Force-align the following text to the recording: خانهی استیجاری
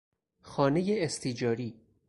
خانهی 0.41 1.03
استیجاری 1.03 1.79